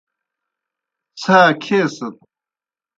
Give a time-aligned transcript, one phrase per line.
[1.21, 2.15] څھا کھیسَت۔